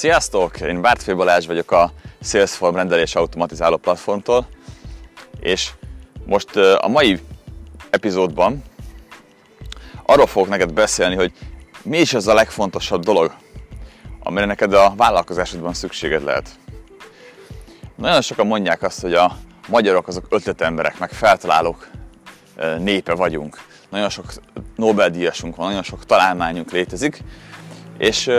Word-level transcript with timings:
Sziasztok! 0.00 0.60
Én 0.60 0.80
Bártfé 0.80 1.12
Balázs 1.12 1.46
vagyok 1.46 1.70
a 1.70 1.92
Salesforce 2.22 2.76
rendelés 2.76 3.14
automatizáló 3.14 3.76
platformtól, 3.76 4.46
és 5.40 5.70
most 6.24 6.56
a 6.56 6.88
mai 6.88 7.20
epizódban 7.90 8.62
arról 10.06 10.26
fogok 10.26 10.48
neked 10.48 10.72
beszélni, 10.72 11.14
hogy 11.14 11.32
mi 11.82 11.98
is 11.98 12.14
az 12.14 12.26
a 12.26 12.34
legfontosabb 12.34 13.02
dolog, 13.02 13.34
amire 14.22 14.44
neked 14.44 14.72
a 14.72 14.92
vállalkozásodban 14.96 15.74
szükséged 15.74 16.22
lehet. 16.22 16.48
Nagyon 17.96 18.22
sokan 18.22 18.46
mondják 18.46 18.82
azt, 18.82 19.00
hogy 19.00 19.14
a 19.14 19.36
magyarok 19.68 20.08
azok 20.08 20.26
ötletemberek, 20.28 20.98
meg 20.98 21.10
feltalálók 21.10 21.90
népe 22.78 23.14
vagyunk. 23.14 23.58
Nagyon 23.90 24.08
sok 24.08 24.32
Nobel-díjasunk 24.76 25.56
van, 25.56 25.66
nagyon 25.66 25.82
sok 25.82 26.04
találmányunk 26.04 26.70
létezik, 26.70 27.22
és 27.98 28.30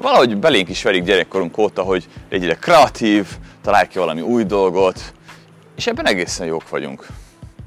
valahogy 0.00 0.36
belénk 0.36 0.68
is 0.68 0.82
verik 0.82 1.04
gyerekkorunk 1.04 1.58
óta, 1.58 1.82
hogy 1.82 2.08
legyél 2.30 2.56
kreatív, 2.56 3.26
találj 3.62 3.86
ki 3.88 3.98
valami 3.98 4.20
új 4.20 4.44
dolgot, 4.44 5.12
és 5.76 5.86
ebben 5.86 6.06
egészen 6.06 6.46
jók 6.46 6.68
vagyunk. 6.68 7.06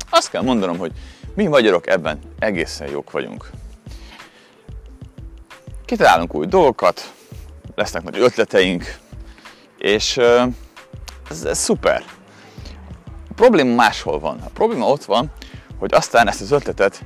Azt 0.09 0.30
kell 0.30 0.41
mondanom, 0.41 0.77
hogy 0.77 0.91
mi 1.35 1.48
magyarok 1.48 1.88
ebben 1.88 2.20
egészen 2.40 2.90
jók 2.90 3.12
vagyunk. 3.12 3.49
Kitalálunk 5.85 6.35
új 6.35 6.45
dolgokat, 6.45 7.13
lesznek 7.76 8.04
nagy 8.04 8.20
ötleteink, 8.20 8.98
és 9.77 10.18
ez, 11.29 11.43
ez 11.43 11.57
szuper. 11.57 12.04
A 13.29 13.34
probléma 13.35 13.76
máshol 13.76 14.20
van. 14.20 14.40
A 14.45 14.49
probléma 14.54 14.88
ott 14.88 15.04
van, 15.04 15.32
hogy 15.79 15.93
aztán 15.93 16.27
ezt 16.27 16.41
az 16.41 16.52
ötletet 16.52 17.04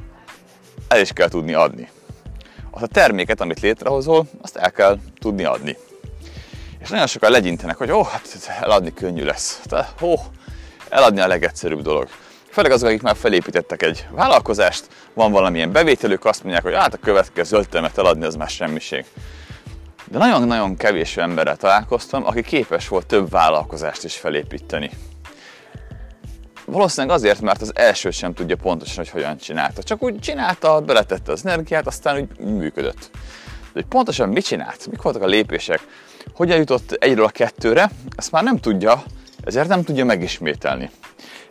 el 0.88 1.02
is 1.02 1.12
kell 1.12 1.28
tudni 1.28 1.54
adni. 1.54 1.90
Azt 2.76 2.84
a 2.84 2.88
terméket, 2.88 3.42
amit 3.42 3.60
létrehozol, 3.60 4.26
azt 4.42 4.56
el 4.56 4.72
kell 4.72 4.98
tudni 5.20 5.44
adni. 5.44 5.78
És 6.80 6.90
nagyon 6.90 7.08
sokan 7.08 7.32
legyintenek, 7.32 7.78
hogy 7.78 7.92
ó, 7.92 8.04
hát 8.04 8.50
eladni 8.62 8.94
könnyű 8.94 9.24
lesz. 9.24 9.62
Tehát, 9.64 10.02
ó, 10.02 10.14
eladni 10.90 11.20
a 11.20 11.28
legegyszerűbb 11.28 11.82
dolog. 11.82 12.08
Főleg 12.50 12.72
azok, 12.72 12.88
akik 12.88 13.02
már 13.02 13.16
felépítettek 13.16 13.82
egy 13.82 14.08
vállalkozást, 14.12 14.88
van 15.14 15.32
valamilyen 15.32 15.72
bevételük, 15.72 16.26
azt 16.26 16.44
mondják, 16.44 16.64
hogy 16.64 16.74
hát 16.74 16.94
a 16.94 16.98
következő 16.98 17.58
ötlemet 17.58 17.98
eladni, 17.98 18.26
az 18.26 18.36
már 18.36 18.50
semmiség. 18.50 19.06
De 20.06 20.18
nagyon-nagyon 20.18 20.78
kevés 20.78 21.18
emberrel 21.18 21.58
találkoztam, 21.58 22.26
aki 22.26 22.42
képes 22.42 22.88
volt 22.88 23.06
több 23.06 23.30
vállalkozást 23.30 24.04
is 24.04 24.16
felépíteni. 24.16 24.90
Valószínűleg 26.66 27.16
azért, 27.16 27.42
mert 27.42 27.62
az 27.62 27.72
elsőt 27.76 28.14
sem 28.14 28.34
tudja 28.34 28.56
pontosan, 28.56 28.96
hogy 28.96 29.10
hogyan 29.10 29.38
csinálta. 29.38 29.84
Csak 29.84 30.04
úgy 30.04 30.20
csinálta, 30.20 30.82
beletette 30.82 31.32
az 31.32 31.46
energiát, 31.46 31.88
aztán 31.88 32.18
úgy 32.18 32.40
működött. 32.40 33.10
De 33.12 33.72
hogy 33.74 33.86
pontosan 33.86 34.30
mit 34.30 34.46
csinált, 34.46 34.88
mik 34.88 35.02
voltak 35.02 35.22
a 35.22 35.26
lépések, 35.26 35.88
hogyan 36.34 36.58
jutott 36.58 36.92
egyről 36.92 37.26
a 37.26 37.30
kettőre, 37.30 37.90
ezt 38.16 38.32
már 38.32 38.44
nem 38.44 38.60
tudja, 38.60 39.04
ezért 39.44 39.68
nem 39.68 39.84
tudja 39.84 40.06
megismételni. 40.06 40.90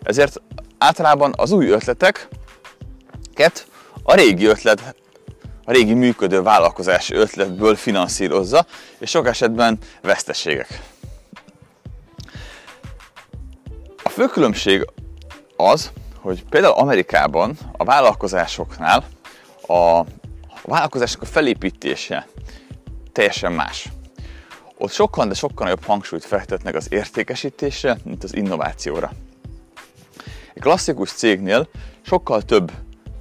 Ezért 0.03 0.41
általában 0.79 1.33
az 1.37 1.53
új 1.53 1.69
ötleteket 1.69 3.67
a 4.03 4.15
régi 4.15 4.45
ötlet, 4.45 4.95
a 5.65 5.73
régi 5.73 5.95
működő 5.95 6.42
vállalkozási 6.42 7.15
ötletből 7.15 7.77
finanszírozza, 7.77 8.67
és 8.98 9.11
sok 9.11 9.27
esetben 9.27 9.79
veszteségek. 10.03 10.81
A 14.03 14.09
fő 14.09 14.27
különbség 14.27 14.85
az, 15.56 15.91
hogy 16.20 16.44
például 16.44 16.74
Amerikában 16.74 17.58
a 17.72 17.84
vállalkozásoknál 17.84 19.05
a, 19.66 19.72
a 19.72 20.06
vállalkozások 20.62 21.22
a 21.22 21.27
felépítése 21.27 22.27
teljesen 23.12 23.52
más. 23.52 23.88
Ott 24.78 24.92
sokkal, 24.92 25.27
de 25.27 25.34
sokkal 25.34 25.66
nagyobb 25.66 25.84
hangsúlyt 25.84 26.24
fektetnek 26.24 26.74
az 26.74 26.86
értékesítésre, 26.92 27.96
mint 28.05 28.24
az 28.24 28.36
innovációra. 28.36 29.12
Egy 30.55 30.62
klasszikus 30.62 31.12
cégnél 31.12 31.68
sokkal 32.02 32.42
több 32.42 32.73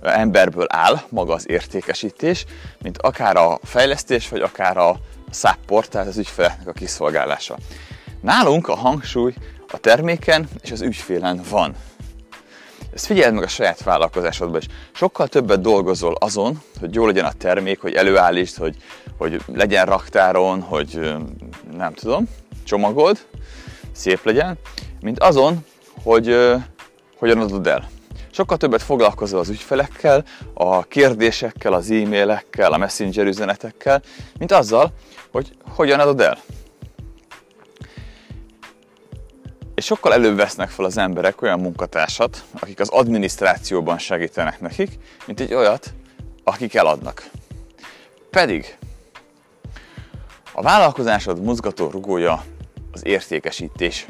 emberből 0.02 0.66
áll 0.70 1.02
maga 1.10 1.34
az 1.34 1.50
értékesítés, 1.50 2.46
mint 2.82 2.98
akár 2.98 3.36
a 3.36 3.60
fejlesztés, 3.64 4.30
vagy 4.30 4.42
akár 4.42 4.78
a 4.78 5.00
support, 5.32 5.90
tehát 5.90 6.08
az 6.08 6.18
ügyfeleknek 6.18 6.68
a 6.68 6.72
kiszolgálása. 6.72 7.58
Nálunk 8.22 8.68
a 8.68 8.76
hangsúly 8.76 9.34
a 9.72 9.78
terméken 9.78 10.48
és 10.62 10.72
az 10.72 10.82
ügyfélen 10.82 11.42
van. 11.50 11.76
Ezt 12.94 13.06
figyeld 13.06 13.34
meg 13.34 13.44
a 13.44 13.48
saját 13.48 13.84
vállalkozásodban 13.84 14.60
is. 14.60 14.68
Sokkal 14.92 15.28
többet 15.28 15.62
dolgozol 15.62 16.16
azon, 16.20 16.62
hogy 16.80 16.96
jó 16.96 17.06
legyen 17.06 17.26
a 17.26 17.32
termék, 17.32 17.82
hogy 17.82 17.94
előállítsd, 17.94 18.58
hogy, 18.58 18.76
hogy 19.18 19.42
legyen 19.54 19.86
raktáron, 19.86 20.62
hogy 20.62 21.16
nem 21.78 21.94
tudom, 21.94 22.26
csomagold, 22.64 23.26
szép 23.92 24.24
legyen, 24.24 24.58
mint 25.02 25.20
azon, 25.20 25.66
hogy 26.04 26.38
hogyan 27.18 27.40
adod 27.40 27.68
el. 27.68 27.90
Sokkal 28.32 28.58
többet 28.58 28.82
foglalkozol 28.82 29.40
az 29.40 29.50
ügyfelekkel, 29.50 30.24
a 30.54 30.84
kérdésekkel, 30.84 31.74
az 31.74 31.92
e-mailekkel, 31.92 32.74
a 32.74 32.78
messenger 32.78 33.26
üzenetekkel, 33.26 34.02
mint 34.38 34.52
azzal, 34.52 34.94
hogy 35.32 35.52
hogyan 35.70 36.00
adod 36.00 36.22
el. 36.22 36.38
Sokkal 39.84 40.14
előbb 40.14 40.36
vesznek 40.36 40.70
fel 40.70 40.86
az 40.86 40.98
emberek 40.98 41.42
olyan 41.42 41.60
munkatársat, 41.60 42.44
akik 42.60 42.80
az 42.80 42.90
adminisztrációban 42.90 43.98
segítenek 43.98 44.60
nekik, 44.60 45.00
mint 45.26 45.40
egy 45.40 45.54
olyat, 45.54 45.94
akik 46.44 46.76
eladnak. 46.76 47.30
Pedig 48.30 48.78
a 50.52 50.62
vállalkozásod 50.62 51.42
mozgató 51.42 51.90
rugója 51.90 52.44
az 52.92 53.06
értékesítés. 53.06 54.06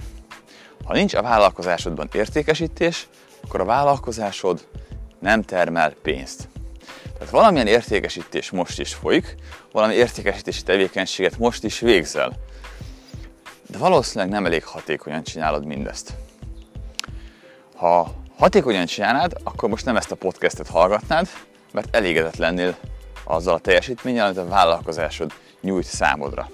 Ha 0.86 0.94
nincs 0.94 1.14
a 1.14 1.22
vállalkozásodban 1.22 2.10
értékesítés, 2.14 3.08
akkor 3.44 3.62
a 3.62 3.66
vállalkozásod 3.66 4.68
nem 5.20 5.42
termel 5.42 5.94
pénzt. 6.02 6.48
Tehát 7.14 7.30
valamilyen 7.30 7.68
értékesítés 7.68 8.52
most 8.52 8.80
is 8.80 8.94
folyik, 8.94 9.36
valami 9.72 9.94
értékesítési 9.94 10.64
tevékenységet 10.64 11.38
most 11.38 11.64
is 11.64 11.80
végzel 11.80 12.38
de 13.74 13.80
valószínűleg 13.80 14.30
nem 14.30 14.46
elég 14.46 14.64
hatékonyan 14.64 15.24
csinálod 15.24 15.66
mindezt. 15.66 16.14
Ha 17.76 18.14
hatékonyan 18.38 18.86
csinálnád, 18.86 19.34
akkor 19.44 19.70
most 19.70 19.86
nem 19.86 19.96
ezt 19.96 20.12
a 20.12 20.16
podcastet 20.16 20.68
hallgatnád, 20.68 21.28
mert 21.72 21.96
elégedett 21.96 22.36
lennél 22.36 22.76
azzal 23.24 23.54
a 23.54 23.60
teljesítménnyel, 23.60 24.26
amit 24.26 24.38
a 24.38 24.48
vállalkozásod 24.48 25.32
nyújt 25.62 25.86
számodra. 25.86 26.50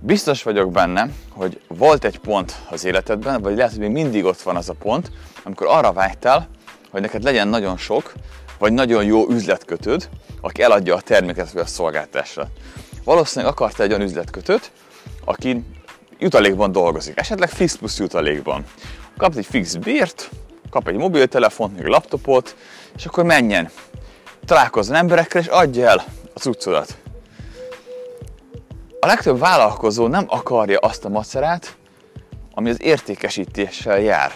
Biztos 0.00 0.42
vagyok 0.42 0.70
benne, 0.70 1.08
hogy 1.30 1.60
volt 1.68 2.04
egy 2.04 2.18
pont 2.18 2.54
az 2.70 2.84
életedben, 2.84 3.42
vagy 3.42 3.56
lehet, 3.56 3.70
hogy 3.70 3.80
még 3.80 3.90
mindig 3.90 4.24
ott 4.24 4.40
van 4.40 4.56
az 4.56 4.68
a 4.68 4.74
pont, 4.74 5.10
amikor 5.42 5.66
arra 5.66 5.92
vágytál, 5.92 6.48
hogy 6.90 7.00
neked 7.00 7.22
legyen 7.22 7.48
nagyon 7.48 7.76
sok, 7.76 8.12
vagy 8.58 8.72
nagyon 8.72 9.04
jó 9.04 9.28
üzletkötőd, 9.28 10.08
aki 10.40 10.62
eladja 10.62 10.94
a 10.94 11.00
terméket 11.00 11.52
vagy 11.52 11.62
a 11.62 11.66
szolgáltásra. 11.66 12.48
Valószínűleg 13.04 13.52
akartál 13.52 13.86
egy 13.86 13.92
olyan 13.92 14.06
üzletkötőt, 14.06 14.72
aki 15.24 15.64
jutalékban 16.22 16.72
dolgozik, 16.72 17.18
esetleg 17.18 17.48
fix 17.48 17.76
plusz 17.76 17.98
jutalékban. 17.98 18.64
Kap 19.16 19.36
egy 19.36 19.46
fix 19.46 19.74
bért, 19.74 20.30
kap 20.70 20.88
egy 20.88 20.96
mobiltelefont, 20.96 21.76
még 21.76 21.86
laptopot, 21.86 22.56
és 22.96 23.06
akkor 23.06 23.24
menjen. 23.24 23.70
Találkozzon 24.44 24.96
emberekkel, 24.96 25.40
és 25.40 25.46
adja 25.46 25.88
el 25.88 26.04
a 26.34 26.38
cuccodat. 26.38 26.96
A 29.00 29.06
legtöbb 29.06 29.38
vállalkozó 29.38 30.06
nem 30.06 30.24
akarja 30.28 30.78
azt 30.78 31.04
a 31.04 31.08
macerát, 31.08 31.76
ami 32.54 32.70
az 32.70 32.82
értékesítéssel 32.82 34.00
jár. 34.00 34.32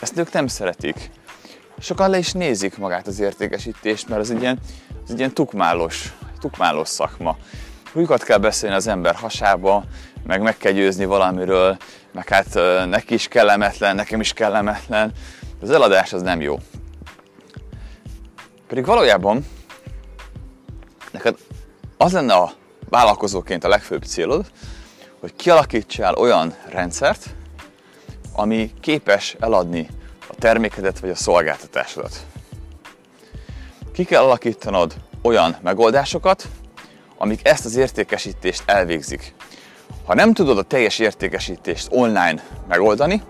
Ezt 0.00 0.18
ők 0.18 0.32
nem 0.32 0.46
szeretik. 0.46 1.10
Sokan 1.78 2.10
le 2.10 2.18
is 2.18 2.32
nézik 2.32 2.78
magát 2.78 3.06
az 3.06 3.20
értékesítést, 3.20 4.08
mert 4.08 4.20
az 4.20 4.30
egy 4.30 4.40
ilyen, 4.40 4.58
az 5.04 5.10
egy 5.10 5.18
ilyen 5.18 5.34
tukmálos, 5.34 6.12
tukmálos 6.40 6.88
szakma. 6.88 7.36
Újkat 7.92 8.22
kell 8.22 8.38
beszélni 8.38 8.76
az 8.76 8.86
ember 8.86 9.14
hasába, 9.14 9.84
meg 10.26 10.42
meg 10.42 10.56
kell 10.56 10.72
győzni 10.72 11.04
valamiről, 11.04 11.76
meg 12.12 12.28
hát 12.28 12.54
neki 12.88 13.14
is 13.14 13.28
kellemetlen, 13.28 13.94
nekem 13.94 14.20
is 14.20 14.32
kellemetlen. 14.32 15.12
Az 15.60 15.70
eladás 15.70 16.12
az 16.12 16.22
nem 16.22 16.40
jó. 16.40 16.58
Pedig 18.66 18.84
valójában 18.84 19.46
neked 21.10 21.36
az 21.96 22.12
lenne 22.12 22.34
a 22.34 22.52
vállalkozóként 22.88 23.64
a 23.64 23.68
legfőbb 23.68 24.02
célod, 24.02 24.46
hogy 25.20 25.36
kialakítsál 25.36 26.14
olyan 26.14 26.54
rendszert, 26.68 27.26
ami 28.32 28.72
képes 28.80 29.36
eladni 29.40 29.88
a 30.28 30.34
termékedet 30.38 30.98
vagy 30.98 31.10
a 31.10 31.14
szolgáltatásodat. 31.14 32.26
Ki 33.92 34.04
kell 34.04 34.22
alakítanod 34.22 34.94
olyan 35.22 35.56
megoldásokat, 35.62 36.48
amik 37.18 37.48
ezt 37.48 37.64
az 37.64 37.76
értékesítést 37.76 38.62
elvégzik. 38.66 39.34
Ha 40.06 40.14
nem 40.14 40.32
tudod 40.32 40.58
a 40.58 40.62
teljes 40.62 40.98
értékesítést 40.98 41.88
online 41.90 42.42
megoldani, 42.68 43.22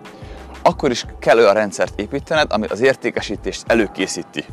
akkor 0.62 0.90
is 0.90 1.04
kell 1.18 1.38
olyan 1.38 1.54
rendszert 1.54 2.00
építened, 2.00 2.52
ami 2.52 2.66
az 2.66 2.80
értékesítést 2.80 3.64
előkészíti. 3.66 4.44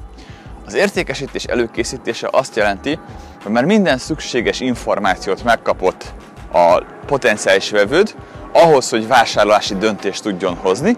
Az 0.65 0.73
értékesítés 0.73 1.43
előkészítése 1.43 2.27
azt 2.31 2.55
jelenti, 2.55 2.99
hogy 3.43 3.51
már 3.51 3.65
minden 3.65 3.97
szükséges 3.97 4.59
információt 4.59 5.43
megkapott 5.43 6.13
a 6.51 6.83
potenciális 7.05 7.69
vevőd 7.69 8.15
ahhoz, 8.51 8.89
hogy 8.89 9.07
vásárlási 9.07 9.75
döntést 9.75 10.23
tudjon 10.23 10.55
hozni, 10.55 10.95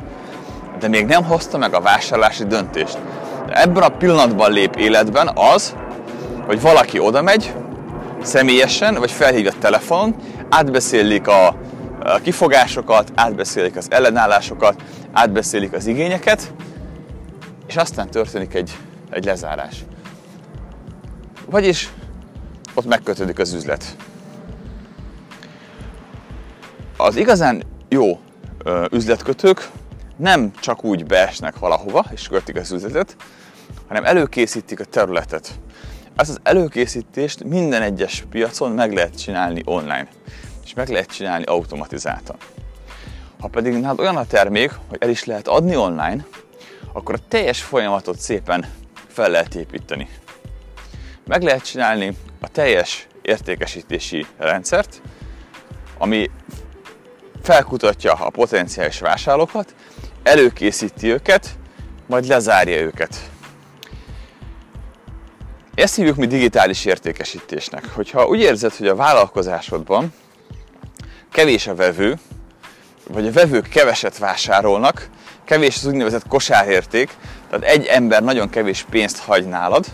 de 0.80 0.88
még 0.88 1.06
nem 1.06 1.24
hozta 1.24 1.58
meg 1.58 1.74
a 1.74 1.82
vásárlási 1.82 2.46
döntést. 2.46 2.98
De 3.46 3.62
ebben 3.62 3.84
a 3.84 3.98
pillanatban 3.98 4.52
lép 4.52 4.76
életben 4.76 5.32
az, 5.36 5.76
hogy 6.46 6.62
valaki 6.62 7.00
oda 7.00 7.22
megy, 7.22 7.54
személyesen, 8.22 8.96
vagy 8.96 9.12
felhívja 9.12 9.52
telefonon, 9.60 10.16
átbeszélik 10.50 11.28
a 11.28 11.56
kifogásokat, 12.22 13.12
átbeszélik 13.16 13.76
az 13.76 13.88
ellenállásokat, 13.92 14.84
átbeszélik 15.12 15.74
az 15.74 15.86
igényeket, 15.86 16.54
és 17.68 17.76
aztán 17.76 18.10
történik 18.10 18.54
egy, 18.54 18.78
egy 19.10 19.26
lezárás. 19.26 19.86
Vagyis 21.46 21.90
ott 22.74 22.86
megkötődik 22.86 23.40
az 23.40 23.54
üzlet. 23.54 23.96
Az 26.98 27.16
igazán 27.16 27.64
jó 27.90 28.20
üzletkötők 28.92 29.70
nem 30.18 30.52
csak 30.60 30.84
úgy 30.84 31.06
beesnek 31.06 31.60
valahova 31.60 32.06
és 32.12 32.28
kötik 32.28 32.56
az 32.56 32.72
üzletet, 32.72 33.16
hanem 33.88 34.06
előkészítik 34.06 34.80
a 34.80 34.86
területet. 34.86 35.60
Ezt 36.18 36.30
az 36.30 36.40
előkészítést 36.44 37.44
minden 37.44 37.82
egyes 37.82 38.24
piacon 38.30 38.72
meg 38.72 38.94
lehet 38.94 39.20
csinálni 39.20 39.62
online, 39.66 40.08
és 40.64 40.74
meg 40.74 40.90
lehet 40.90 41.12
csinálni 41.12 41.44
automatizáltan. 41.44 42.36
Ha 43.40 43.48
pedig 43.48 43.74
nálad 43.74 44.00
olyan 44.00 44.18
a 44.18 44.26
termék, 44.26 44.72
hogy 44.88 44.98
el 45.02 45.10
is 45.10 45.24
lehet 45.24 45.48
adni 45.48 45.76
online, 45.76 46.26
akkor 46.94 47.16
a 47.16 47.28
teljes 47.28 47.62
folyamatot 47.62 48.20
szépen 48.20 48.66
fel 49.08 49.30
lehet 49.30 49.56
építeni. 49.56 50.10
Meg 51.26 51.42
lehet 51.42 51.66
csinálni 51.66 52.18
a 52.42 52.48
teljes 52.48 53.08
értékesítési 53.22 54.26
rendszert, 54.38 55.02
ami 55.98 56.30
felkutatja 57.42 58.14
a 58.14 58.30
potenciális 58.30 59.00
vásárlókat, 59.00 59.76
előkészíti 60.24 61.12
őket, 61.12 61.50
majd 62.08 62.26
lezárja 62.26 62.80
őket. 62.80 63.30
Ezt 65.78 65.96
hívjuk 65.96 66.16
mi 66.16 66.28
digitális 66.28 66.86
értékesítésnek. 66.86 67.90
Hogyha 67.94 68.28
úgy 68.28 68.40
érzed, 68.40 68.74
hogy 68.76 68.88
a 68.88 68.96
vállalkozásodban 68.96 70.14
kevés 71.32 71.68
a 71.68 71.76
vevő, 71.76 72.18
vagy 73.08 73.28
a 73.28 73.32
vevők 73.32 73.70
keveset 73.70 74.18
vásárolnak, 74.18 75.10
kevés 75.46 75.76
az 75.76 75.86
úgynevezett 75.86 76.28
kosárérték, 76.28 77.18
tehát 77.50 77.66
egy 77.66 77.86
ember 77.86 78.24
nagyon 78.24 78.50
kevés 78.50 78.86
pénzt 78.90 79.18
hagy 79.18 79.48
nálad, 79.48 79.86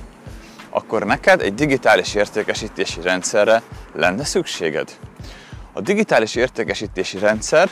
akkor 0.70 1.06
neked 1.06 1.42
egy 1.42 1.54
digitális 1.54 2.14
értékesítési 2.14 3.02
rendszerre 3.02 3.62
lenne 3.94 4.24
szükséged. 4.24 4.98
A 5.74 5.82
digitális 5.82 6.36
értékesítési 6.36 7.18
rendszer 7.18 7.70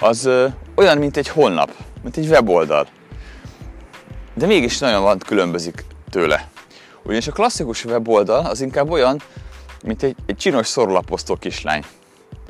az 0.00 0.28
olyan, 0.74 0.98
mint 0.98 1.16
egy 1.16 1.28
honlap, 1.28 1.70
mint 2.02 2.16
egy 2.16 2.28
weboldal. 2.28 2.86
De 4.34 4.46
mégis 4.46 4.78
nagyon 4.78 5.02
van 5.02 5.18
különbözik 5.18 5.84
tőle. 6.10 6.52
Ugyanis 7.04 7.26
a 7.26 7.32
klasszikus 7.32 7.84
weboldal 7.84 8.46
az 8.46 8.60
inkább 8.60 8.90
olyan, 8.90 9.22
mint 9.84 10.02
egy, 10.02 10.16
egy 10.26 10.36
csinos 10.36 10.66
szorolaposztó 10.66 11.36
kislány. 11.36 11.84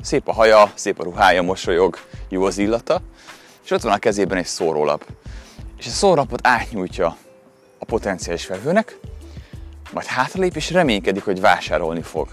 Szép 0.01 0.27
a 0.27 0.33
haja, 0.33 0.71
szép 0.75 0.99
a 0.99 1.03
ruhája, 1.03 1.41
mosolyog, 1.41 1.97
jó 2.29 2.43
az 2.43 2.57
illata, 2.57 3.01
és 3.63 3.71
ott 3.71 3.81
van 3.81 3.91
a 3.93 3.97
kezében 3.97 4.37
egy 4.37 4.45
szórólap. 4.45 5.05
És 5.77 5.85
a 5.85 5.89
szórólapot 5.89 6.47
átnyújtja 6.47 7.17
a 7.79 7.85
potenciális 7.85 8.47
vevőnek, 8.47 8.99
majd 9.93 10.05
hátralép 10.05 10.55
és 10.55 10.71
reménykedik, 10.71 11.23
hogy 11.23 11.39
vásárolni 11.39 12.01
fog. 12.01 12.27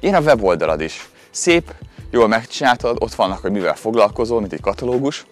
Én 0.00 0.14
a 0.14 0.20
weboldalad 0.20 0.80
is. 0.80 1.08
Szép, 1.30 1.74
jól 2.10 2.28
megcsináltad, 2.28 2.96
ott 3.00 3.14
vannak, 3.14 3.38
hogy 3.38 3.50
mivel 3.50 3.74
foglalkozol, 3.74 4.40
mint 4.40 4.52
egy 4.52 4.60
katalógus, 4.60 5.26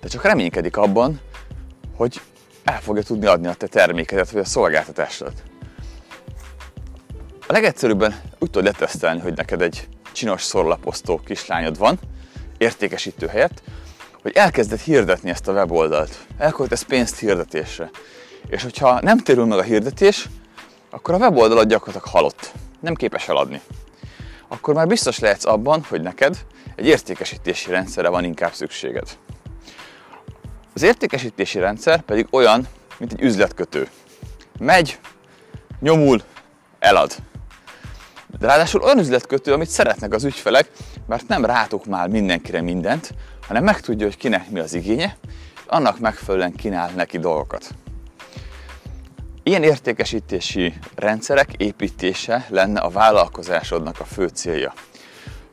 de 0.00 0.08
csak 0.08 0.22
reménykedik 0.22 0.76
abban, 0.76 1.20
hogy 1.96 2.20
el 2.64 2.80
fogja 2.80 3.02
tudni 3.02 3.26
adni 3.26 3.46
a 3.46 3.54
te 3.54 3.66
termékedet, 3.66 4.30
vagy 4.30 4.40
a 4.40 4.44
szolgáltatásodat. 4.44 5.42
A 7.46 7.52
legegyszerűbben 7.52 8.20
úgy 8.38 8.50
tudod 8.50 8.64
letesztelni, 8.64 9.20
hogy 9.20 9.34
neked 9.34 9.62
egy 9.62 9.88
csinos 10.12 10.42
szorlaposztó 10.42 11.20
kislányod 11.24 11.78
van, 11.78 11.98
értékesítő 12.58 13.26
helyett, 13.26 13.62
hogy 14.22 14.32
elkezded 14.36 14.80
hirdetni 14.80 15.30
ezt 15.30 15.48
a 15.48 15.52
weboldalt. 15.52 16.26
Elköltesz 16.38 16.82
pénzt 16.82 17.18
hirdetésre. 17.18 17.90
És 18.46 18.62
hogyha 18.62 19.00
nem 19.00 19.18
térül 19.18 19.44
meg 19.44 19.58
a 19.58 19.62
hirdetés, 19.62 20.28
akkor 20.90 21.14
a 21.14 21.18
weboldalad 21.18 21.68
gyakorlatilag 21.68 22.14
halott. 22.14 22.52
Nem 22.80 22.94
képes 22.94 23.28
eladni. 23.28 23.60
Akkor 24.48 24.74
már 24.74 24.86
biztos 24.86 25.18
lehetsz 25.18 25.44
abban, 25.44 25.84
hogy 25.88 26.02
neked 26.02 26.38
egy 26.76 26.86
értékesítési 26.86 27.70
rendszerre 27.70 28.08
van 28.08 28.24
inkább 28.24 28.52
szükséged. 28.52 29.08
Az 30.74 30.82
értékesítési 30.82 31.58
rendszer 31.58 32.00
pedig 32.00 32.26
olyan, 32.30 32.66
mint 32.98 33.12
egy 33.12 33.22
üzletkötő. 33.22 33.88
Megy, 34.58 34.98
nyomul, 35.80 36.22
elad. 36.78 37.14
De 38.38 38.46
ráadásul 38.46 38.82
olyan 38.82 38.98
üzletkötő, 38.98 39.52
amit 39.52 39.68
szeretnek 39.68 40.12
az 40.14 40.24
ügyfelek, 40.24 40.70
mert 41.06 41.28
nem 41.28 41.44
rátok 41.44 41.84
már 41.86 42.08
mindenkire 42.08 42.60
mindent, 42.60 43.14
hanem 43.46 43.64
megtudja, 43.64 44.06
hogy 44.06 44.16
kinek 44.16 44.50
mi 44.50 44.58
az 44.58 44.74
igénye, 44.74 45.16
annak 45.66 45.98
megfelelően 45.98 46.52
kínál 46.52 46.90
neki 46.96 47.18
dolgokat. 47.18 47.74
Ilyen 49.42 49.62
értékesítési 49.62 50.74
rendszerek 50.94 51.52
építése 51.56 52.46
lenne 52.48 52.80
a 52.80 52.88
vállalkozásodnak 52.88 54.00
a 54.00 54.04
fő 54.04 54.26
célja. 54.26 54.72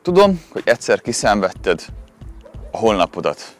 Tudom, 0.02 0.42
hogy 0.48 0.62
egyszer 0.64 1.00
kiszenvedted 1.00 1.84
a 2.70 2.76
honlapodat, 2.76 3.56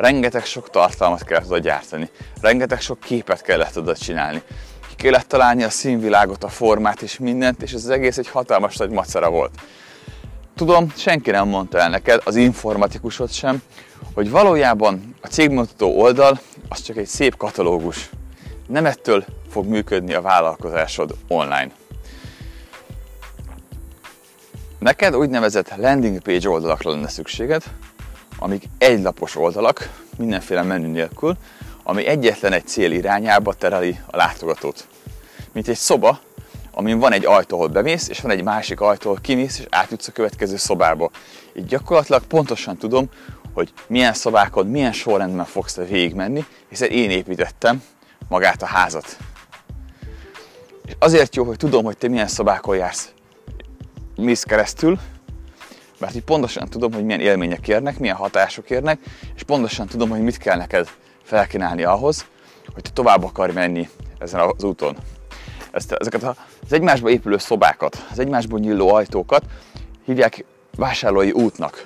rengeteg 0.00 0.44
sok 0.44 0.70
tartalmat 0.70 1.24
kellett 1.24 1.46
oda 1.46 1.58
gyártani, 1.58 2.10
rengeteg 2.40 2.80
sok 2.80 3.00
képet 3.00 3.42
kellett 3.42 3.78
oda 3.78 3.96
csinálni, 3.96 4.42
ki 4.88 4.94
kellett 4.96 5.28
találni 5.28 5.62
a 5.62 5.70
színvilágot, 5.70 6.44
a 6.44 6.48
formát 6.48 7.02
és 7.02 7.18
mindent, 7.18 7.62
és 7.62 7.72
ez 7.72 7.84
az 7.84 7.90
egész 7.90 8.18
egy 8.18 8.28
hatalmas 8.28 8.76
nagy 8.76 8.90
macera 8.90 9.30
volt. 9.30 9.50
Tudom, 10.56 10.92
senki 10.96 11.30
nem 11.30 11.48
mondta 11.48 11.78
el 11.78 11.88
neked, 11.88 12.20
az 12.24 12.36
informatikusod 12.36 13.30
sem, 13.30 13.62
hogy 14.14 14.30
valójában 14.30 15.14
a 15.20 15.26
cégmutató 15.26 16.00
oldal 16.00 16.40
az 16.68 16.82
csak 16.82 16.96
egy 16.96 17.06
szép 17.06 17.36
katalógus. 17.36 18.10
Nem 18.66 18.86
ettől 18.86 19.24
fog 19.50 19.66
működni 19.66 20.14
a 20.14 20.20
vállalkozásod 20.20 21.14
online. 21.28 21.70
Neked 24.78 25.16
úgynevezett 25.16 25.76
landing 25.76 26.20
page 26.20 26.48
oldalakra 26.48 26.90
lenne 26.90 27.08
szükséged, 27.08 27.62
amik 28.42 28.64
egylapos 28.78 29.36
oldalak, 29.36 29.90
mindenféle 30.16 30.62
menü 30.62 30.86
nélkül, 30.86 31.36
ami 31.82 32.06
egyetlen 32.06 32.52
egy 32.52 32.66
cél 32.66 32.92
irányába 32.92 33.54
tereli 33.54 34.00
a 34.06 34.16
látogatót. 34.16 34.86
Mint 35.52 35.68
egy 35.68 35.76
szoba, 35.76 36.20
amin 36.72 36.98
van 36.98 37.12
egy 37.12 37.24
ajtó, 37.24 37.56
ahol 37.56 37.68
bemész, 37.68 38.08
és 38.08 38.20
van 38.20 38.30
egy 38.30 38.42
másik 38.42 38.80
ajtó, 38.80 39.08
ahol 39.08 39.20
kimész, 39.22 39.58
és 39.58 39.66
átjutsz 39.70 40.08
a 40.08 40.12
következő 40.12 40.56
szobába. 40.56 41.10
Így 41.54 41.66
gyakorlatilag 41.66 42.22
pontosan 42.22 42.76
tudom, 42.76 43.08
hogy 43.52 43.72
milyen 43.86 44.12
szobákon, 44.14 44.66
milyen 44.66 44.92
sorrendben 44.92 45.44
fogsz 45.44 45.72
te 45.72 45.84
végigmenni, 45.84 46.44
hiszen 46.68 46.90
én 46.90 47.10
építettem 47.10 47.82
magát 48.28 48.62
a 48.62 48.66
házat. 48.66 49.16
És 50.86 50.92
azért 50.98 51.36
jó, 51.36 51.44
hogy 51.44 51.56
tudom, 51.56 51.84
hogy 51.84 51.96
te 51.96 52.08
milyen 52.08 52.28
szobákon 52.28 52.76
jársz, 52.76 53.12
mész 54.16 54.42
keresztül, 54.42 54.98
mert 56.00 56.14
így 56.14 56.22
pontosan 56.22 56.68
tudom, 56.68 56.92
hogy 56.92 57.04
milyen 57.04 57.20
élmények 57.20 57.68
érnek, 57.68 57.98
milyen 57.98 58.16
hatások 58.16 58.70
érnek, 58.70 58.98
és 59.34 59.42
pontosan 59.42 59.86
tudom, 59.86 60.08
hogy 60.08 60.20
mit 60.20 60.36
kell 60.36 60.56
neked 60.56 60.88
felkínálni 61.22 61.82
ahhoz, 61.82 62.26
hogy 62.74 62.82
te 62.82 62.90
tovább 62.90 63.24
akarj 63.24 63.52
menni 63.52 63.88
ezen 64.18 64.40
az 64.40 64.64
úton. 64.64 64.96
Ezt, 65.72 65.92
ezeket 65.92 66.22
az 66.22 66.72
egymásba 66.72 67.10
épülő 67.10 67.38
szobákat, 67.38 68.06
az 68.10 68.18
egymásból 68.18 68.58
nyíló 68.58 68.94
ajtókat 68.94 69.44
hívják 70.04 70.44
vásárlói 70.76 71.30
útnak. 71.30 71.84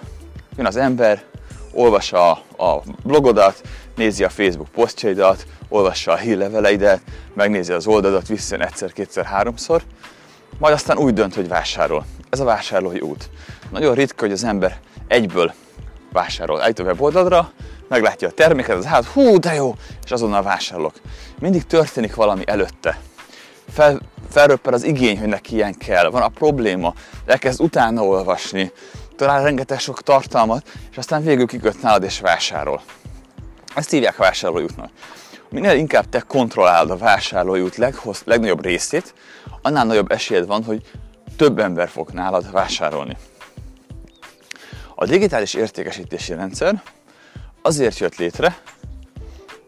Jön 0.57 0.67
az 0.67 0.77
ember, 0.77 1.23
olvassa 1.73 2.31
a, 2.57 2.83
blogodat, 3.03 3.63
nézi 3.97 4.25
a 4.25 4.29
Facebook 4.29 4.69
posztjaidat, 4.69 5.47
olvassa 5.69 6.13
a 6.13 6.17
hírleveleidet, 6.17 7.01
megnézi 7.35 7.73
az 7.73 7.87
oldaladat, 7.87 8.29
visszajön 8.29 8.67
egyszer, 8.67 8.93
kétszer, 8.93 9.25
háromszor, 9.25 9.83
majd 10.59 10.75
aztán 10.75 10.99
úgy 10.99 11.15
dönt, 11.15 11.35
hogy 11.35 11.49
vásárol. 11.49 12.05
Ez 12.31 12.41
a 12.41 12.45
vásárlói 12.45 13.01
út. 13.01 13.31
Nagyon 13.71 13.95
ritka, 13.95 14.25
hogy 14.25 14.33
az 14.33 14.45
ember 14.45 14.81
egyből 15.09 15.53
vásárol. 16.13 16.61
Eljut 16.61 16.79
a 16.79 16.83
weboldalra, 16.83 17.53
meglátja 17.89 18.29
a 18.29 18.31
terméket, 18.31 18.77
az 18.77 18.85
hát, 18.85 19.05
hú, 19.05 19.39
de 19.39 19.55
jó, 19.55 19.75
és 20.05 20.11
azonnal 20.11 20.43
vásárolok. 20.43 20.95
Mindig 21.39 21.65
történik 21.65 22.15
valami 22.15 22.43
előtte. 22.47 23.01
Fel, 23.73 24.01
felröppen 24.31 24.73
az 24.73 24.85
igény, 24.85 25.19
hogy 25.19 25.29
neki 25.29 25.55
ilyen 25.55 25.75
kell, 25.75 26.11
van 26.11 26.23
a 26.23 26.29
probléma, 26.29 26.95
elkezd 27.27 27.61
utána 27.61 28.03
olvasni, 28.03 28.73
talál 29.17 29.43
rengeteg 29.43 29.79
sok 29.79 30.03
tartalmat, 30.03 30.71
és 30.91 30.97
aztán 30.97 31.25
végül 31.25 31.47
kiköt 31.47 31.83
nálad 31.83 32.03
és 32.03 32.21
vásárol. 32.21 32.83
Ezt 33.75 33.91
hívják 33.91 34.17
vásárlójútnak. 34.17 34.91
Minél 35.55 35.77
inkább 35.77 36.09
te 36.09 36.21
kontrollálod 36.21 36.91
a 36.91 36.97
vásárlójút 36.97 37.77
leghoz, 37.77 38.23
legnagyobb 38.25 38.65
részét, 38.65 39.15
annál 39.63 39.85
nagyobb 39.85 40.11
esélyed 40.11 40.47
van, 40.47 40.65
hogy 40.65 40.91
több 41.37 41.59
ember 41.59 41.89
fog 41.89 42.11
nálad 42.11 42.51
vásárolni. 42.51 43.17
A 44.95 45.05
digitális 45.05 45.55
értékesítési 45.55 46.35
rendszer 46.35 46.83
azért 47.63 47.99
jött 47.99 48.17
létre, 48.17 48.57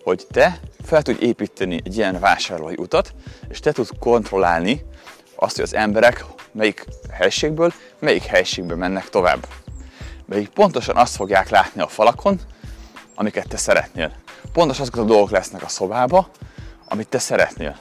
hogy 0.03 0.27
te 0.31 0.61
fel 0.85 1.03
tudj 1.03 1.25
építeni 1.25 1.81
egy 1.85 1.97
ilyen 1.97 2.21
vásárlói 2.21 2.75
utat, 2.77 3.15
és 3.49 3.61
te 3.61 3.73
tudsz 3.73 3.91
kontrollálni 4.01 4.85
azt, 5.35 5.55
hogy 5.55 5.65
az 5.65 5.75
emberek 5.75 6.25
melyik 6.53 6.85
helységből, 7.11 7.73
melyik 7.99 8.25
helységbe 8.25 8.75
mennek 8.75 9.09
tovább. 9.09 9.47
Melyik 10.25 10.49
pontosan 10.49 10.97
azt 10.97 11.17
fogják 11.17 11.49
látni 11.49 11.81
a 11.81 11.89
falakon, 11.89 12.41
amiket 13.15 13.49
te 13.49 13.57
szeretnél. 13.57 14.25
Pontosan 14.57 14.83
azok 14.83 14.97
a 14.97 15.05
dolgok 15.05 15.31
lesznek 15.31 15.63
a 15.63 15.69
szobába, 15.69 16.29
amit 16.89 17.09
te 17.09 17.19
szeretnél. 17.19 17.77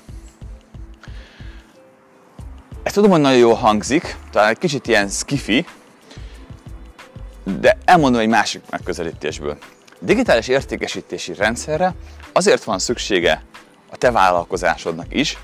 Ezt 2.84 2.96
tudom, 2.96 3.12
hogy 3.12 3.22
nagyon 3.22 3.38
jól 3.38 3.54
hangzik, 3.54 4.18
talán 4.32 4.50
egy 4.50 4.58
kicsit 4.58 4.88
ilyen 4.88 5.10
skifi, 5.10 5.66
de 7.44 7.78
elmondom 7.86 8.22
egy 8.22 8.28
másik 8.28 8.62
megközelítésből. 8.70 9.58
Digitális 10.00 10.48
értékesítési 10.48 11.34
rendszerre 11.34 11.96
azért 12.32 12.64
van 12.64 12.80
szüksége 12.80 13.44
a 13.92 13.98
te 13.98 14.12
vállalkozásodnak 14.12 15.08
is, 15.10 15.38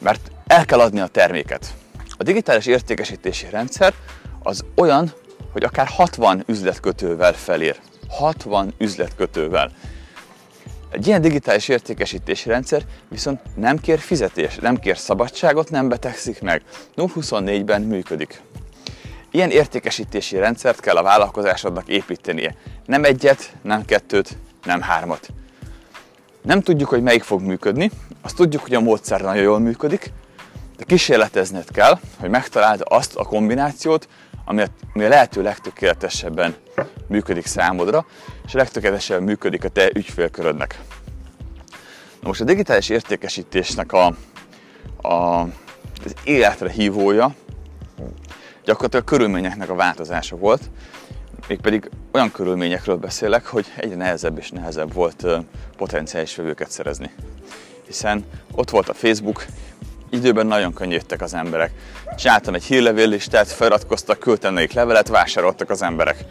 mert 0.00 0.30
el 0.46 0.64
kell 0.64 0.80
adni 0.80 1.00
a 1.00 1.06
terméket. 1.06 1.74
A 2.16 2.22
digitális 2.22 2.66
értékesítési 2.66 3.46
rendszer 3.50 3.94
az 4.42 4.64
olyan, 4.76 5.12
hogy 5.52 5.62
akár 5.62 5.86
60 5.86 6.42
üzletkötővel 6.46 7.32
felér. 7.32 7.80
60 8.08 8.74
üzletkötővel. 8.78 9.70
Egy 10.92 11.06
ilyen 11.06 11.20
digitális 11.20 11.68
értékesítési 11.68 12.48
rendszer 12.48 12.82
viszont 13.08 13.40
nem 13.56 13.78
kér 13.78 13.98
fizetés, 13.98 14.56
nem 14.56 14.76
kér 14.76 14.98
szabadságot, 14.98 15.70
nem 15.70 15.88
betegszik 15.88 16.40
meg. 16.40 16.62
0-24-ben 16.96 17.82
működik. 17.82 18.40
Ilyen 19.30 19.50
értékesítési 19.50 20.36
rendszert 20.36 20.80
kell 20.80 20.96
a 20.96 21.02
vállalkozásodnak 21.02 21.88
építenie. 21.88 22.54
Nem 22.86 23.04
egyet, 23.04 23.52
nem 23.62 23.84
kettőt, 23.84 24.36
nem 24.64 24.80
hármat. 24.80 25.28
Nem 26.42 26.60
tudjuk, 26.60 26.88
hogy 26.88 27.02
melyik 27.02 27.22
fog 27.22 27.40
működni, 27.40 27.90
azt 28.22 28.36
tudjuk, 28.36 28.62
hogy 28.62 28.74
a 28.74 28.80
módszer 28.80 29.20
nagyon 29.20 29.42
jól 29.42 29.58
működik, 29.58 30.12
de 30.76 30.84
kísérletezned 30.84 31.70
kell, 31.70 31.98
hogy 32.20 32.30
megtaláld 32.30 32.80
azt 32.84 33.16
a 33.16 33.24
kombinációt, 33.24 34.08
ami 34.44 34.62
a, 34.62 34.66
ami 34.94 35.04
a 35.04 35.08
lehető 35.08 35.42
legtökéletesebben 35.42 36.54
működik 37.08 37.46
számodra, 37.46 38.06
és 38.46 38.54
a 38.54 38.58
legtökéletesebben 38.58 39.24
működik 39.24 39.64
a 39.64 39.68
te 39.68 39.90
ügyfélkörödnek. 39.94 40.80
Na 42.20 42.28
most 42.28 42.40
a 42.40 42.44
digitális 42.44 42.88
értékesítésnek 42.88 43.92
a, 43.92 44.06
a, 45.08 45.40
az 46.04 46.14
életre 46.24 46.70
hívója 46.70 47.34
gyakorlatilag 48.64 49.04
a 49.04 49.08
körülményeknek 49.08 49.70
a 49.70 49.74
változása 49.74 50.36
volt, 50.36 50.62
mégpedig 51.48 51.90
olyan 52.12 52.32
körülményekről 52.32 52.96
beszélek, 52.96 53.46
hogy 53.46 53.66
egyre 53.76 53.96
nehezebb 53.96 54.38
és 54.38 54.50
nehezebb 54.50 54.92
volt 54.92 55.26
potenciális 55.76 56.36
vevőket 56.36 56.70
szerezni. 56.70 57.10
Hiszen 57.86 58.24
ott 58.54 58.70
volt 58.70 58.88
a 58.88 58.94
Facebook, 58.94 59.44
időben 60.10 60.46
nagyon 60.46 60.72
könnyítettek 60.74 61.22
az 61.22 61.34
emberek. 61.34 61.72
Csináltam 62.16 62.54
egy 62.54 62.64
hírlevéllistát, 62.64 63.48
feliratkoztak, 63.48 64.18
küldtem 64.18 64.54
nekik 64.54 64.72
levelet, 64.72 65.08
vásároltak 65.08 65.70
az 65.70 65.82
emberek. 65.82 66.24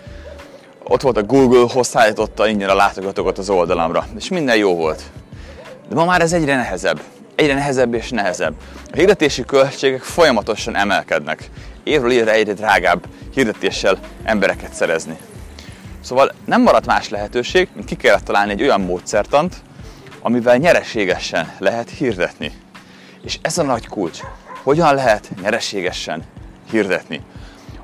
Ott 0.92 1.02
volt 1.02 1.18
a 1.18 1.24
Google, 1.24 1.66
hozzáállította 1.74 2.48
ingyen 2.48 2.70
a 2.70 2.76
látogatókat 2.76 3.38
az 3.38 3.50
oldalamra, 3.50 4.08
és 4.18 4.30
minden 4.30 4.58
jó 4.58 4.76
volt. 4.76 5.04
De 5.90 5.96
ma 5.96 6.06
már 6.06 6.22
ez 6.22 6.34
egyre 6.34 6.56
nehezebb. 6.56 7.02
Egyre 7.36 7.54
nehezebb 7.54 7.94
és 7.94 8.10
nehezebb. 8.10 8.54
A 8.92 8.96
hirdetési 8.96 9.46
költségek 9.46 10.02
folyamatosan 10.02 10.76
emelkednek. 10.76 11.50
Évről 11.84 12.12
évre 12.12 12.32
egyre 12.32 12.54
drágább 12.54 13.06
hirdetéssel 13.34 13.98
embereket 14.24 14.74
szerezni. 14.74 15.18
Szóval 16.02 16.32
nem 16.46 16.62
maradt 16.62 16.86
más 16.86 17.10
lehetőség, 17.10 17.68
mint 17.74 17.88
ki 17.88 17.96
kellett 17.96 18.24
találni 18.24 18.52
egy 18.52 18.62
olyan 18.62 18.82
módszertant, 18.82 19.56
amivel 20.22 20.58
nyereségesen 20.58 21.52
lehet 21.58 21.90
hirdetni. 21.90 22.52
És 23.24 23.40
ez 23.42 23.58
a 23.58 23.64
nagy 23.64 23.88
kulcs. 23.88 24.20
Hogyan 24.64 24.96
lehet 24.96 25.30
nyereségesen 25.42 26.24
hirdetni? 26.72 27.22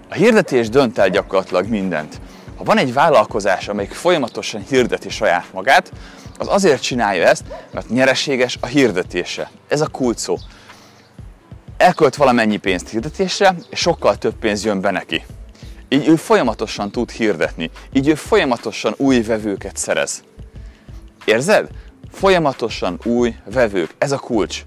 A 0.10 0.14
hirdetés 0.14 0.70
dönt 0.70 0.98
el 0.98 1.10
gyakorlatilag 1.10 1.68
mindent. 1.68 2.20
Ha 2.58 2.64
van 2.64 2.78
egy 2.78 2.94
vállalkozás, 2.94 3.68
amelyik 3.68 3.92
folyamatosan 3.92 4.66
hirdeti 4.70 5.10
saját 5.10 5.54
magát, 5.54 5.92
az 6.38 6.48
azért 6.48 6.82
csinálja 6.82 7.28
ezt, 7.28 7.44
mert 7.72 7.90
nyereséges 7.90 8.58
a 8.62 8.66
hirdetése. 8.66 9.52
Ez 9.68 9.82
a 9.82 9.88
kulcs 9.88 10.18
szó. 10.18 10.38
Elkölt 11.78 12.16
valamennyi 12.16 12.58
pénzt 12.58 12.90
hirdetésre, 12.90 13.56
és 13.70 13.80
sokkal 13.80 14.18
több 14.18 14.36
pénz 14.36 14.66
jön 14.66 14.82
be 14.82 14.92
neki. 14.92 15.24
Így 15.90 16.08
ő 16.08 16.16
folyamatosan 16.16 16.92
tud 16.92 17.12
hirdetni, 17.12 17.72
így 17.94 18.08
ő 18.08 18.16
folyamatosan 18.16 18.94
új 18.98 19.22
vevőket 19.22 19.78
szerez. 19.78 20.24
Érzed? 21.26 21.68
Folyamatosan 22.12 23.00
új 23.04 23.36
vevők, 23.46 23.96
ez 23.98 24.12
a 24.12 24.18
kulcs. 24.18 24.64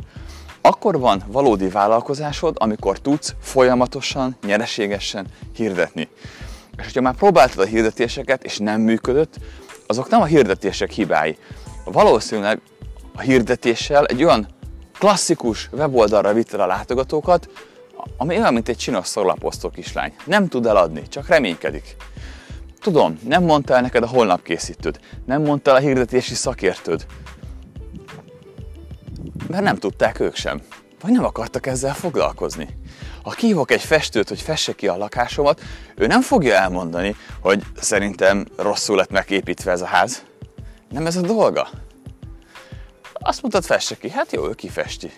Akkor 0.61 0.99
van 0.99 1.23
valódi 1.27 1.69
vállalkozásod, 1.69 2.57
amikor 2.59 2.99
tudsz 2.99 3.35
folyamatosan, 3.41 4.37
nyereségesen 4.47 5.27
hirdetni. 5.55 6.09
És 6.81 6.87
hogyha 6.87 7.01
már 7.01 7.15
próbáltad 7.15 7.59
a 7.59 7.67
hirdetéseket, 7.67 8.45
és 8.45 8.59
nem 8.59 8.81
működött, 8.81 9.35
azok 9.87 10.09
nem 10.09 10.21
a 10.21 10.25
hirdetések 10.25 10.91
hibái. 10.91 11.39
Valószínűleg 11.85 12.61
a 13.15 13.21
hirdetéssel 13.21 14.07
egy 14.07 14.25
olyan 14.25 14.49
klasszikus 14.99 15.69
weboldalra 15.73 16.33
vitted 16.33 16.61
a 16.61 16.67
látogatókat, 16.67 17.49
ami 18.17 18.37
olyan, 18.37 18.53
mint 18.53 18.69
egy 18.69 18.77
csinos 18.77 19.07
szorlaposztó 19.07 19.69
kislány. 19.69 20.15
Nem 20.25 20.49
tud 20.49 20.67
eladni, 20.67 21.03
csak 21.09 21.29
reménykedik. 21.29 21.97
Tudom, 22.81 23.19
nem 23.29 23.43
mondta 23.43 23.75
el 23.75 23.81
neked 23.81 24.03
a 24.03 24.07
holnap 24.07 24.43
készítőd, 24.43 25.01
nem 25.27 25.43
mondta 25.43 25.71
el 25.71 25.77
a 25.77 25.81
hirdetési 25.81 26.35
szakértőd, 26.35 27.07
mert 29.49 29.65
nem 29.65 29.77
tudták 29.77 30.21
ők 30.21 30.35
sem, 30.35 30.61
vagy 31.01 31.13
nem 31.13 31.25
akartak 31.25 31.67
ezzel 31.67 31.95
foglalkozni. 31.95 32.80
Ha 33.23 33.31
kihívok 33.31 33.71
egy 33.71 33.81
festőt, 33.81 34.29
hogy 34.29 34.41
fesse 34.41 34.73
ki 34.73 34.89
a 34.89 34.97
lakásomat, 34.97 35.61
ő 35.95 36.07
nem 36.07 36.21
fogja 36.21 36.55
elmondani, 36.55 37.17
hogy 37.41 37.63
szerintem 37.77 38.47
rosszul 38.57 38.97
lett 38.97 39.11
megépítve 39.11 39.71
ez 39.71 39.81
a 39.81 39.87
ház. 39.87 40.23
Nem 40.89 41.07
ez 41.07 41.17
a 41.17 41.21
dolga. 41.21 41.69
Azt 43.13 43.43
mondtad, 43.43 43.65
fesse 43.65 43.97
ki. 43.97 44.11
Hát 44.11 44.33
jó, 44.33 44.49
ő 44.49 44.55
kifesti. 44.55 45.13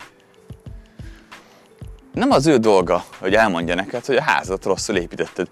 Nem 2.13 2.31
az 2.31 2.47
ő 2.47 2.57
dolga, 2.57 3.05
hogy 3.19 3.35
elmondja 3.35 3.75
neked, 3.75 4.05
hogy 4.05 4.17
a 4.17 4.23
házat 4.23 4.65
rosszul 4.65 4.97
építetted. 4.97 5.49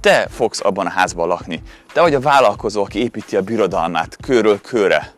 Te 0.00 0.28
fogsz 0.28 0.60
abban 0.64 0.86
a 0.86 0.90
házban 0.90 1.28
lakni. 1.28 1.62
Te 1.92 2.00
vagy 2.00 2.14
a 2.14 2.20
vállalkozó, 2.20 2.82
aki 2.82 2.98
építi 2.98 3.36
a 3.36 3.42
birodalmát 3.42 4.16
körről 4.20 4.60
körre 4.60 5.14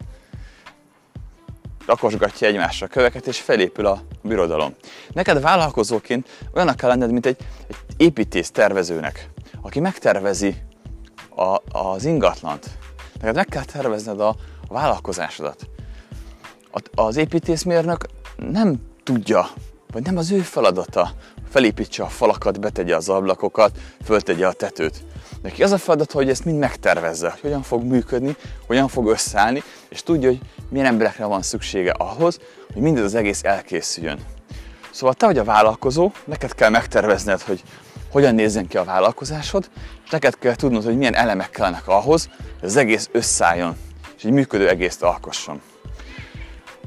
rakosgatja 1.87 2.49
egymásra 2.49 2.87
a 2.87 2.89
köveket, 2.89 3.27
és 3.27 3.41
felépül 3.41 3.87
a 3.87 4.03
birodalom. 4.23 4.75
Neked 5.13 5.41
vállalkozóként 5.41 6.29
olyanak 6.55 6.77
kell 6.77 6.89
lenned, 6.89 7.11
mint 7.11 7.27
egy, 7.27 7.37
egy 7.69 7.77
építész 7.97 8.51
tervezőnek, 8.51 9.31
aki 9.63 9.81
megtervezi 9.81 10.57
a, 11.37 11.79
az 11.79 12.05
ingatlant. 12.05 12.67
Neked 13.21 13.35
meg 13.35 13.47
kell 13.47 13.65
tervezned 13.65 14.21
a, 14.21 14.29
a 14.69 14.73
vállalkozásodat. 14.73 15.69
A, 16.73 17.03
az 17.03 17.17
építészmérnök 17.17 18.07
nem 18.37 18.81
tudja, 19.03 19.49
vagy 19.93 20.03
nem 20.03 20.17
az 20.17 20.31
ő 20.31 20.39
feladata, 20.39 21.11
felépítse 21.51 22.03
a 22.03 22.09
falakat, 22.09 22.61
betegye 22.61 22.97
az 22.97 23.09
ablakokat, 23.09 23.79
föltegye 24.05 24.47
a 24.47 24.53
tetőt. 24.53 25.05
Neki 25.43 25.63
az 25.63 25.73
a 25.73 25.79
feladat, 25.79 26.13
hogy 26.13 26.29
ezt 26.29 26.45
mind 26.45 26.59
megtervezze, 26.59 27.31
hogy 27.31 27.41
hogyan 27.41 27.63
fog 27.63 27.83
működni, 27.83 28.37
hogyan 28.67 28.89
fog 28.89 29.09
összeállni, 29.09 29.63
és 29.89 30.03
tudja, 30.03 30.29
hogy 30.29 30.41
milyen 30.69 30.87
emberekre 30.87 31.25
van 31.25 31.43
szüksége 31.43 31.91
ahhoz, 31.91 32.39
hogy 32.73 32.83
mindez 32.83 33.05
az 33.05 33.15
egész 33.15 33.45
elkészüljön. 33.45 34.19
Szóval 34.91 35.15
te 35.15 35.27
vagy 35.27 35.39
a 35.39 35.45
vállalkozó, 35.45 36.11
neked 36.25 36.55
kell 36.55 36.71
megtervezned, 36.71 37.41
hogy 37.41 37.63
hogyan 38.11 38.35
nézzen 38.35 38.67
ki 38.67 38.77
a 38.77 38.85
vállalkozásod, 38.85 39.71
neked 40.11 40.39
kell 40.39 40.55
tudnod, 40.55 40.85
hogy 40.85 40.97
milyen 40.97 41.15
elemek 41.15 41.51
kellenek 41.51 41.89
ahhoz, 41.89 42.29
hogy 42.61 42.69
az 42.69 42.77
egész 42.77 43.09
összeálljon, 43.13 43.77
és 44.17 44.25
egy 44.25 44.31
működő 44.31 44.69
egészt 44.69 45.03
alkosson. 45.03 45.61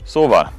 Szóval, 0.06 0.52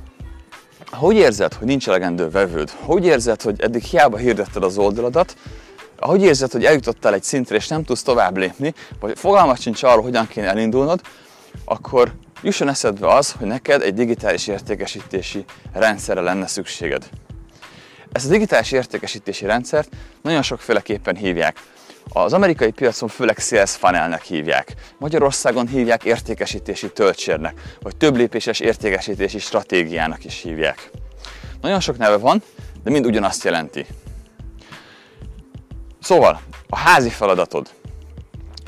hogy 0.91 1.17
érzed, 1.17 1.55
hogy 1.55 1.67
nincs 1.67 1.89
elegendő 1.89 2.31
vevőd? 2.31 2.71
Hogy 2.71 3.05
érzed, 3.05 3.43
hogy 3.43 3.61
eddig 3.61 3.83
hiába 3.83 4.17
hirdetted 4.17 4.63
az 4.63 4.79
oldaladat, 4.79 5.37
ahogy 5.99 6.23
érzed, 6.23 6.53
hogy 6.53 6.65
eljutottál 6.65 7.15
egy 7.15 7.23
szintre, 7.23 7.57
és 7.57 7.69
nem 7.69 7.85
tudsz 7.85 8.03
tovább 8.03 8.37
lépni, 8.37 8.75
vagy 9.01 9.19
fogalmat 9.19 9.61
sincs 9.61 9.83
arról, 9.83 10.03
hogyan 10.03 10.27
kéne 10.27 10.47
elindulnod, 10.47 11.01
akkor 11.65 12.13
jusson 12.43 12.69
eszedbe 12.69 13.09
az, 13.09 13.33
hogy 13.33 13.47
neked 13.47 13.83
egy 13.83 13.95
digitális 13.95 14.47
értékesítési 14.47 15.45
rendszerre 15.73 16.21
lenne 16.21 16.47
szükséged. 16.47 17.09
Ezt 18.13 18.27
a 18.27 18.29
digitális 18.29 18.73
értékesítési 18.73 19.47
rendszert 19.47 19.89
nagyon 20.23 20.43
sokféleképpen 20.43 21.17
hívják. 21.17 21.57
Az 22.13 22.33
amerikai 22.33 22.71
piacon 22.71 23.09
főleg 23.09 23.39
sales 23.39 23.71
funnelnek 23.71 24.23
hívják. 24.23 24.75
Magyarországon 24.99 25.67
hívják 25.67 26.05
értékesítési 26.05 26.93
töltsérnek, 26.93 27.61
vagy 27.81 27.97
több 27.97 28.17
lépéses 28.17 28.61
értékesítési 28.61 29.39
stratégiának 29.39 30.25
is 30.25 30.43
hívják. 30.43 30.91
Nagyon 31.61 31.81
sok 31.81 31.99
neve 31.99 32.17
van, 32.17 32.43
de 32.85 32.91
mind 32.91 33.07
ugyanazt 33.07 33.45
jelenti. 33.45 33.87
Szóval, 36.01 36.41
a 36.69 36.77
házi 36.77 37.11
feladatod 37.11 37.69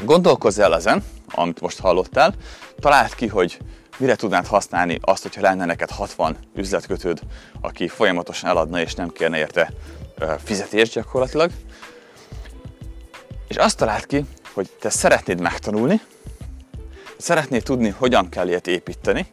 Gondolkozz 0.05 0.59
el 0.59 0.75
ezen, 0.75 1.05
amit 1.35 1.61
most 1.61 1.81
hallottál, 1.81 2.35
találd 2.81 3.15
ki, 3.15 3.27
hogy 3.27 3.59
mire 3.99 4.15
tudnád 4.15 4.47
használni 4.47 4.99
azt, 5.03 5.23
hogyha 5.23 5.41
lenne 5.41 5.65
neked 5.65 5.91
60 5.91 6.37
üzletkötőd, 6.55 7.21
aki 7.61 7.89
folyamatosan 7.89 8.51
eladna 8.51 8.81
és 8.81 8.95
nem 8.95 9.09
kérne 9.09 9.39
érte 9.39 9.73
fizetést 10.45 10.93
gyakorlatilag. 10.93 11.51
És 13.49 13.57
azt 13.57 13.77
találd 13.77 14.07
ki, 14.07 14.25
hogy 14.53 14.71
te 14.81 14.91
szeretnéd 14.91 15.41
megtanulni, 15.41 16.01
szeretnéd 17.19 17.63
tudni, 17.63 17.89
hogyan 17.89 18.29
kell 18.29 18.49
ilyet 18.49 18.67
építeni, 18.67 19.27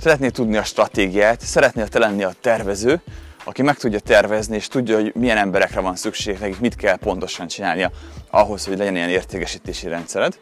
szeretnéd 0.00 0.32
tudni 0.32 0.56
a 0.56 0.64
stratégiát, 0.64 1.40
szeretnél 1.40 1.88
te 1.88 1.98
lenni 1.98 2.24
a 2.24 2.34
tervező, 2.40 3.00
aki 3.44 3.62
meg 3.62 3.76
tudja 3.76 3.98
tervezni, 4.00 4.56
és 4.56 4.68
tudja, 4.68 4.96
hogy 4.96 5.14
milyen 5.14 5.36
emberekre 5.36 5.80
van 5.80 5.96
szükség, 5.96 6.38
nekik 6.38 6.60
mit 6.60 6.76
kell 6.76 6.96
pontosan 6.96 7.46
csinálnia 7.46 7.90
ahhoz, 8.30 8.66
hogy 8.66 8.78
legyen 8.78 8.96
ilyen 8.96 9.08
értékesítési 9.08 9.88
rendszered. 9.88 10.38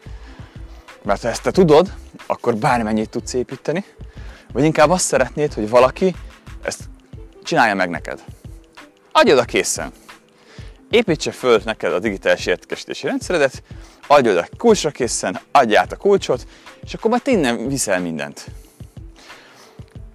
Mert 1.05 1.21
ha 1.21 1.27
ezt 1.27 1.43
te 1.43 1.51
tudod, 1.51 1.93
akkor 2.25 2.55
bármennyit 2.55 3.09
tudsz 3.09 3.33
építeni, 3.33 3.85
vagy 4.53 4.63
inkább 4.63 4.89
azt 4.89 5.05
szeretnéd, 5.05 5.53
hogy 5.53 5.69
valaki 5.69 6.15
ezt 6.61 6.81
csinálja 7.43 7.75
meg 7.75 7.89
neked. 7.89 8.23
Adj 9.11 9.31
oda 9.31 9.43
készen. 9.43 9.91
Építse 10.89 11.31
föl 11.31 11.61
neked 11.65 11.93
a 11.93 11.99
digitális 11.99 12.45
értékesítési 12.45 13.07
rendszeredet, 13.07 13.63
adj 14.07 14.29
oda 14.29 14.47
kulcsra 14.57 14.89
készen, 14.89 15.39
adj 15.51 15.75
át 15.75 15.91
a 15.91 15.95
kulcsot, 15.97 16.47
és 16.83 16.93
akkor 16.93 17.09
majd 17.09 17.21
innen 17.25 17.67
viszel 17.67 17.99
mindent. 17.99 18.45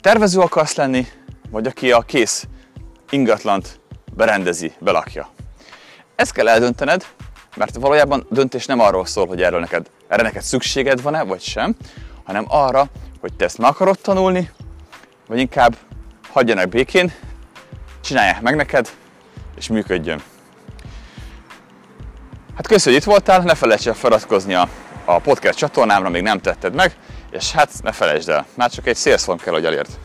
Tervező 0.00 0.40
akarsz 0.40 0.74
lenni, 0.74 1.06
vagy 1.50 1.66
aki 1.66 1.92
a 1.92 2.00
kész 2.00 2.46
ingatlant 3.10 3.80
berendezi, 4.14 4.72
belakja. 4.78 5.30
Ezt 6.16 6.32
kell 6.32 6.48
eldöntened, 6.48 7.06
mert 7.56 7.76
valójában 7.76 8.26
a 8.30 8.34
döntés 8.34 8.66
nem 8.66 8.80
arról 8.80 9.06
szól, 9.06 9.26
hogy 9.26 9.42
erről 9.42 9.60
neked, 9.60 9.90
erre 10.10 10.22
neked 10.22 10.42
szükséged 10.42 11.02
van-e, 11.02 11.22
vagy 11.22 11.40
sem, 11.40 11.76
hanem 12.24 12.44
arra, 12.48 12.86
hogy 13.20 13.32
te 13.32 13.44
ezt 13.44 13.58
meg 13.58 13.70
akarod 13.70 13.98
tanulni, 13.98 14.50
vagy 15.26 15.38
inkább 15.38 15.76
hagyjanak 16.32 16.68
békén, 16.68 17.12
csinálják 18.00 18.40
meg 18.40 18.56
neked, 18.56 18.90
és 19.56 19.68
működjön. 19.68 20.22
Hát 22.56 22.66
köszönjük, 22.66 23.02
hogy 23.04 23.12
itt 23.12 23.16
voltál, 23.24 23.42
ne 23.42 23.54
felejts 23.54 23.88
el 23.88 23.94
feliratkozni 23.94 24.54
a, 24.54 24.68
a 25.04 25.18
podcast 25.18 25.58
csatornámra, 25.58 26.08
még 26.08 26.22
nem 26.22 26.40
tetted 26.40 26.74
meg, 26.74 26.96
és 27.30 27.52
hát 27.52 27.70
ne 27.82 27.92
felejtsd 27.92 28.28
el, 28.28 28.46
már 28.54 28.70
csak 28.70 28.86
egy 28.86 28.96
szélszon 28.96 29.36
kell, 29.36 29.52
hogy 29.52 29.64
elért. 29.64 29.98